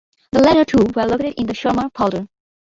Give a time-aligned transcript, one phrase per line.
[0.31, 2.25] The latter two are located in the Schermer polder.